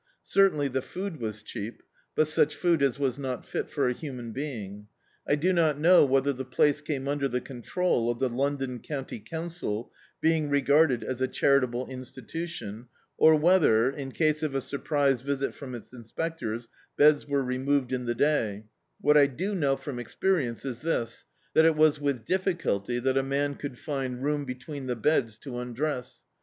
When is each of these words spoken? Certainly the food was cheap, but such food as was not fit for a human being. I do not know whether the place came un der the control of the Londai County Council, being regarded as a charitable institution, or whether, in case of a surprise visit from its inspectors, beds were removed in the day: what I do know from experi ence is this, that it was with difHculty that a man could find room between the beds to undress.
Certainly 0.25 0.69
the 0.69 0.81
food 0.81 1.19
was 1.19 1.43
cheap, 1.43 1.83
but 2.15 2.27
such 2.27 2.55
food 2.55 2.81
as 2.81 2.97
was 2.97 3.19
not 3.19 3.45
fit 3.45 3.69
for 3.69 3.87
a 3.87 3.93
human 3.93 4.31
being. 4.31 4.87
I 5.27 5.35
do 5.35 5.53
not 5.53 5.79
know 5.79 6.03
whether 6.05 6.33
the 6.33 6.43
place 6.43 6.81
came 6.81 7.07
un 7.07 7.19
der 7.19 7.27
the 7.27 7.39
control 7.39 8.09
of 8.09 8.17
the 8.17 8.27
Londai 8.27 8.81
County 8.81 9.19
Council, 9.19 9.91
being 10.19 10.49
regarded 10.49 11.03
as 11.03 11.21
a 11.21 11.27
charitable 11.27 11.85
institution, 11.85 12.87
or 13.19 13.35
whether, 13.35 13.91
in 13.91 14.11
case 14.11 14.41
of 14.41 14.55
a 14.55 14.61
surprise 14.61 15.21
visit 15.21 15.53
from 15.53 15.75
its 15.75 15.93
inspectors, 15.93 16.67
beds 16.97 17.27
were 17.27 17.43
removed 17.43 17.93
in 17.93 18.05
the 18.05 18.15
day: 18.15 18.63
what 19.01 19.17
I 19.17 19.27
do 19.27 19.53
know 19.53 19.75
from 19.75 19.97
experi 19.97 20.45
ence 20.47 20.65
is 20.65 20.81
this, 20.81 21.25
that 21.53 21.63
it 21.65 21.75
was 21.75 22.01
with 22.01 22.25
difHculty 22.25 22.99
that 23.03 23.17
a 23.19 23.21
man 23.21 23.53
could 23.53 23.77
find 23.77 24.23
room 24.23 24.45
between 24.45 24.87
the 24.87 24.95
beds 24.95 25.37
to 25.37 25.59
undress. 25.59 26.23